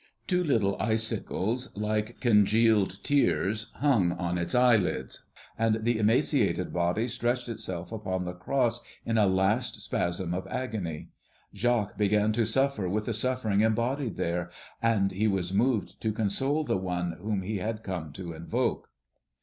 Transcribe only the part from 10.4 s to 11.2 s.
agony.